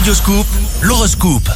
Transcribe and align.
Radioscoop, 0.00 0.46
l'horoscope. 0.80 1.50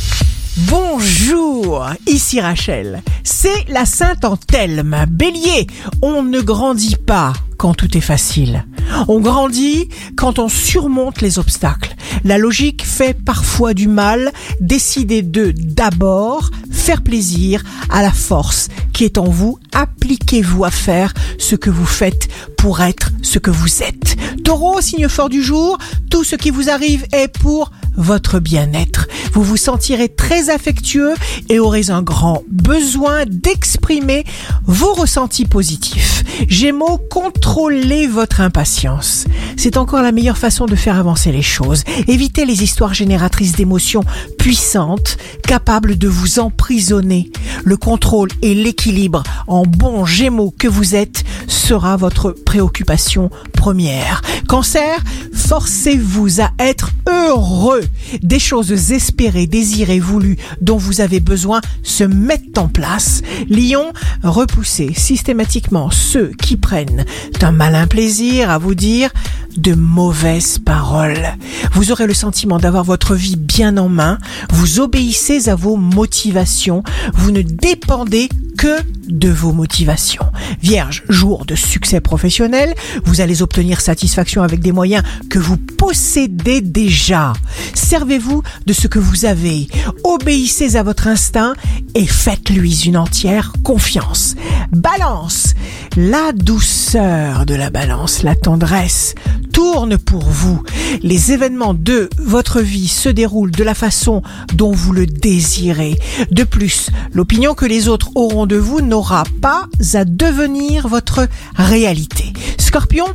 Bonjour, 0.68 1.86
ici 2.06 2.42
Rachel. 2.42 3.02
C'est 3.22 3.64
la 3.68 3.86
Sainte 3.86 4.26
Anthelme. 4.26 5.06
Bélier, 5.08 5.66
on 6.02 6.22
ne 6.22 6.42
grandit 6.42 6.96
pas 6.96 7.32
quand 7.56 7.72
tout 7.72 7.96
est 7.96 8.02
facile. 8.02 8.66
On 9.08 9.20
grandit 9.20 9.88
quand 10.14 10.38
on 10.38 10.50
surmonte 10.50 11.22
les 11.22 11.38
obstacles. 11.38 11.94
La 12.22 12.36
logique 12.36 12.84
fait 12.84 13.14
parfois 13.14 13.72
du 13.72 13.88
mal. 13.88 14.30
Décidez 14.60 15.22
de 15.22 15.54
d'abord 15.56 16.50
faire 16.70 17.02
plaisir 17.02 17.64
à 17.88 18.02
la 18.02 18.12
force 18.12 18.68
qui 18.92 19.04
est 19.04 19.16
en 19.16 19.24
vous. 19.24 19.58
Appliquez-vous 19.72 20.66
à 20.66 20.70
faire 20.70 21.14
ce 21.38 21.56
que 21.56 21.70
vous 21.70 21.86
faites 21.86 22.28
pour 22.58 22.82
être 22.82 23.10
ce 23.22 23.38
que 23.38 23.50
vous 23.50 23.82
êtes. 23.82 24.16
Taureau, 24.44 24.80
signe 24.82 25.08
fort 25.08 25.30
du 25.30 25.42
jour, 25.42 25.78
tout 26.10 26.22
ce 26.22 26.36
qui 26.36 26.50
vous 26.50 26.68
arrive 26.68 27.06
est 27.12 27.28
pour 27.28 27.70
votre 27.96 28.40
bien-être. 28.40 29.08
Vous 29.32 29.42
vous 29.42 29.56
sentirez 29.56 30.10
très 30.10 30.50
affectueux 30.50 31.14
et 31.48 31.58
aurez 31.58 31.90
un 31.90 32.02
grand 32.02 32.42
besoin 32.48 33.24
d'exprimer 33.26 34.24
vos 34.66 34.92
ressentis 34.92 35.46
positifs. 35.46 36.24
Gémeaux, 36.48 36.98
contrôlez 37.10 38.06
votre 38.06 38.40
impatience. 38.40 39.24
C'est 39.56 39.76
encore 39.76 40.02
la 40.02 40.12
meilleure 40.12 40.38
façon 40.38 40.66
de 40.66 40.76
faire 40.76 40.98
avancer 40.98 41.32
les 41.32 41.42
choses. 41.42 41.84
Évitez 42.06 42.44
les 42.44 42.62
histoires 42.62 42.94
génératrices 42.94 43.52
d'émotions 43.52 44.04
puissantes, 44.38 45.16
capables 45.46 45.96
de 45.96 46.08
vous 46.08 46.38
emprisonner. 46.38 47.30
Le 47.64 47.76
contrôle 47.76 48.28
et 48.42 48.54
l'équilibre 48.54 49.22
en 49.46 49.62
bon 49.62 50.04
Gémeaux 50.04 50.54
que 50.58 50.68
vous 50.68 50.94
êtes 50.94 51.24
sera 51.46 51.96
votre 51.96 52.32
préoccupation 52.32 53.30
première. 53.52 54.22
Cancer, 54.48 55.00
forcez-vous 55.32 56.40
à 56.40 56.50
être 56.58 56.90
heureux. 57.08 57.84
Des 58.22 58.38
choses 58.38 58.92
espérées, 58.92 59.46
désirées, 59.46 60.00
voulues, 60.00 60.36
dont 60.60 60.76
vous 60.76 61.00
avez 61.00 61.20
besoin 61.20 61.60
se 61.82 62.04
mettent 62.04 62.58
en 62.58 62.68
place. 62.68 63.22
Lion, 63.48 63.92
repoussez 64.22 64.92
systématiquement 64.94 65.90
ceux 65.90 66.32
qui 66.40 66.56
prennent 66.56 67.04
un 67.44 67.52
malin 67.52 67.86
plaisir 67.86 68.48
à 68.48 68.56
vous 68.56 68.74
dire 68.74 69.10
de 69.58 69.74
mauvaises 69.74 70.58
paroles. 70.58 71.36
Vous 71.72 71.92
aurez 71.92 72.06
le 72.06 72.14
sentiment 72.14 72.58
d'avoir 72.58 72.84
votre 72.84 73.14
vie 73.14 73.36
bien 73.36 73.76
en 73.76 73.90
main. 73.90 74.18
Vous 74.50 74.80
obéissez 74.80 75.48
à 75.50 75.54
vos 75.54 75.76
motivations. 75.76 76.82
Vous 77.12 77.30
ne 77.32 77.42
dépendez 77.42 78.30
que 78.56 78.78
de 79.08 79.28
vos 79.28 79.52
motivations. 79.52 80.26
Vierge, 80.62 81.04
jour 81.08 81.44
de 81.44 81.54
succès 81.54 82.00
professionnel, 82.00 82.74
vous 83.04 83.20
allez 83.20 83.42
obtenir 83.42 83.80
satisfaction 83.80 84.42
avec 84.42 84.60
des 84.60 84.72
moyens 84.72 85.04
que 85.30 85.38
vous 85.38 85.56
possédez 85.56 86.60
déjà. 86.60 87.32
Servez-vous 87.74 88.42
de 88.66 88.72
ce 88.72 88.88
que 88.88 88.98
vous 88.98 89.24
avez, 89.24 89.68
obéissez 90.04 90.76
à 90.76 90.82
votre 90.82 91.06
instinct 91.06 91.54
et 91.94 92.06
faites-lui 92.06 92.82
une 92.86 92.96
entière 92.96 93.52
confiance. 93.62 94.34
Balance, 94.72 95.54
la 95.96 96.32
douceur 96.32 97.46
de 97.46 97.54
la 97.54 97.70
balance, 97.70 98.22
la 98.22 98.34
tendresse, 98.34 99.14
tourne 99.52 99.98
pour 99.98 100.24
vous. 100.24 100.62
Les 101.02 101.32
événements 101.32 101.74
de 101.74 102.10
votre 102.18 102.60
vie 102.60 102.88
se 102.88 103.08
déroulent 103.08 103.52
de 103.52 103.62
la 103.62 103.74
façon 103.74 104.22
dont 104.54 104.72
vous 104.72 104.92
le 104.92 105.06
désirez. 105.06 105.96
De 106.30 106.42
plus, 106.42 106.90
l'opinion 107.12 107.54
que 107.54 107.64
les 107.64 107.88
autres 107.88 108.10
auront 108.16 108.46
de 108.46 108.56
vous 108.56 108.80
n'aura 108.94 109.24
pas 109.42 109.66
à 109.94 110.04
devenir 110.04 110.86
votre 110.86 111.26
réalité. 111.56 112.32
Scorpion, 112.58 113.06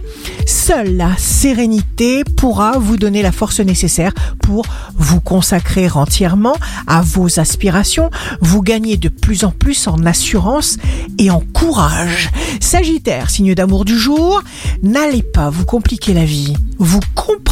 seule 0.45 0.97
la 0.97 1.16
sérénité 1.17 2.25
pourra 2.25 2.77
vous 2.77 2.97
donner 2.97 3.21
la 3.21 3.31
force 3.31 3.61
nécessaire 3.61 4.13
pour 4.44 4.66
vous 4.97 5.21
consacrer 5.21 5.89
entièrement 5.89 6.58
à 6.86 7.02
vos 7.02 7.39
aspirations, 7.39 8.09
vous 8.41 8.61
gagnez 8.61 8.97
de 8.97 9.08
plus 9.08 9.45
en 9.45 9.52
plus 9.52 9.88
en 9.88 10.05
assurance 10.05 10.75
et 11.17 11.31
en 11.31 11.41
courage. 11.53 12.30
Sagittaire, 12.59 13.30
signe 13.30 13.55
d'amour 13.55 13.86
du 13.86 13.98
jour, 13.98 14.42
n'allez 14.83 15.23
pas 15.23 15.49
vous 15.49 15.65
compliquer 15.65 16.14
la 16.14 16.26
vie. 16.26 16.55
Vous 16.77 16.99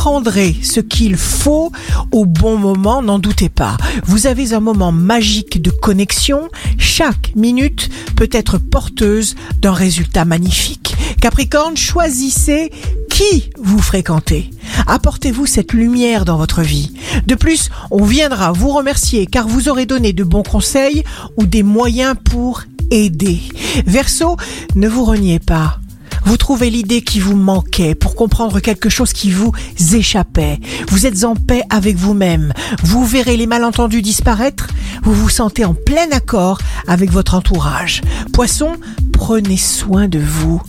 comprendrez 0.07 0.55
ce 0.63 0.79
qu'il 0.79 1.17
faut 1.17 1.69
au 2.13 2.25
bon 2.25 2.57
moment, 2.57 3.01
n'en 3.01 3.19
doutez 3.19 3.49
pas. 3.49 3.75
Vous 4.05 4.25
avez 4.25 4.53
un 4.53 4.61
moment 4.61 4.93
magique 4.93 5.61
de 5.61 5.69
connexion. 5.69 6.47
Chaque 6.77 7.35
minute 7.35 7.89
peut 8.15 8.29
être 8.31 8.57
porteuse 8.57 9.35
d'un 9.61 9.73
résultat 9.73 10.23
magnifique. 10.23 10.95
Capricorne, 11.19 11.75
choisissez 11.75 12.71
qui 13.09 13.49
vous 13.59 13.79
fréquentez. 13.79 14.49
Apportez-vous 14.87 15.45
cette 15.45 15.73
lumière 15.73 16.23
dans 16.23 16.37
votre 16.37 16.61
vie. 16.61 16.93
De 17.25 17.35
plus, 17.35 17.69
on 17.91 18.05
viendra 18.05 18.53
vous 18.53 18.69
remercier 18.69 19.25
car 19.25 19.45
vous 19.45 19.67
aurez 19.67 19.85
donné 19.85 20.13
de 20.13 20.23
bons 20.23 20.43
conseils 20.43 21.03
ou 21.35 21.45
des 21.45 21.63
moyens 21.63 22.15
pour 22.23 22.63
aider. 22.91 23.41
Verseau, 23.85 24.37
ne 24.73 24.87
vous 24.87 25.03
reniez 25.03 25.39
pas. 25.39 25.81
Vous 26.27 26.35
trouvez 26.35 26.69
l'idée 26.69 27.03
qui 27.03 27.21
vous 27.21 27.37
manquait 27.37 27.95
pour 27.95 28.13
comprendre 28.13 28.59
quelque 28.59 28.89
chose 28.89 29.13
qui 29.13 29.31
vous 29.31 29.53
échappait. 29.93 30.59
Vous 30.89 31.05
êtes 31.05 31.23
en 31.23 31.37
paix 31.37 31.63
avec 31.69 31.95
vous-même. 31.95 32.51
Vous 32.83 33.05
verrez 33.05 33.37
les 33.37 33.47
malentendus 33.47 34.01
disparaître. 34.01 34.67
Vous 35.03 35.13
vous 35.13 35.29
sentez 35.29 35.63
en 35.63 35.73
plein 35.73 36.11
accord 36.11 36.59
avec 36.85 37.11
votre 37.11 37.33
entourage. 37.33 38.01
Poisson, 38.33 38.73
prenez 39.13 39.55
soin 39.55 40.09
de 40.09 40.19
vous. 40.19 40.61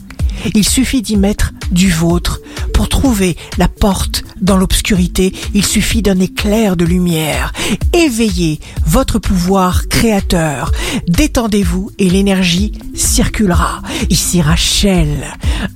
Il 0.54 0.64
suffit 0.64 1.02
d'y 1.02 1.16
mettre 1.16 1.52
du 1.72 1.90
vôtre. 1.90 2.40
Pour 2.78 2.88
trouver 2.88 3.36
la 3.58 3.66
porte 3.66 4.22
dans 4.40 4.56
l'obscurité, 4.56 5.34
il 5.52 5.66
suffit 5.66 6.00
d'un 6.00 6.20
éclair 6.20 6.76
de 6.76 6.84
lumière. 6.84 7.52
Éveillez 7.92 8.60
votre 8.86 9.18
pouvoir 9.18 9.88
créateur. 9.88 10.70
Détendez-vous 11.08 11.90
et 11.98 12.08
l'énergie 12.08 12.70
circulera. 12.94 13.82
Ici 14.10 14.40
Rachel, 14.42 15.26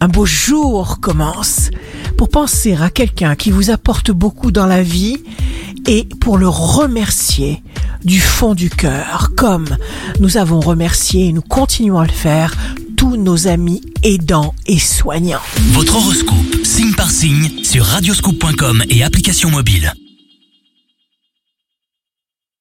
un 0.01 0.07
beau 0.07 0.27
jour 0.27 1.01
commence. 1.01 1.71
Pour 2.17 2.29
penser 2.29 2.77
à 2.81 2.89
quelqu'un 2.89 3.35
qui 3.35 3.51
vous 3.51 3.73
apporte 3.73 4.13
beaucoup 4.13 4.53
dans 4.53 4.67
la 4.67 4.85
vie 4.85 5.25
et 5.89 6.05
pour 6.21 6.39
le 6.39 6.47
remercier 6.47 7.65
du 8.05 8.21
fond 8.21 8.55
du 8.55 8.71
cœur, 8.71 9.33
comme 9.37 9.67
nous 10.21 10.37
avons 10.37 10.61
remercié 10.61 11.27
et 11.27 11.33
nous 11.33 11.43
continuons 11.43 11.99
à 11.99 12.05
le 12.05 12.13
faire 12.13 12.55
tous 13.03 13.17
nos 13.17 13.49
amis 13.49 13.81
aidants 14.05 14.55
et 14.65 14.79
soignants. 14.79 15.41
Votre 15.73 15.97
horoscope, 15.97 16.55
signe 16.63 16.95
par 16.95 17.11
signe, 17.11 17.51
sur 17.65 17.85
radioscoop.com 17.85 18.85
et 18.91 19.03
application 19.03 19.51
mobile. 19.51 19.93